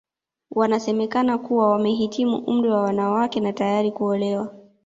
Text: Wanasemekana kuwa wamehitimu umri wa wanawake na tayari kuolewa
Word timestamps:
Wanasemekana 0.51 1.37
kuwa 1.37 1.69
wamehitimu 1.69 2.37
umri 2.37 2.69
wa 2.69 2.81
wanawake 2.81 3.39
na 3.39 3.53
tayari 3.53 3.91
kuolewa 3.91 4.53